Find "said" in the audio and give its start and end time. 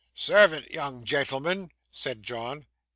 1.91-2.23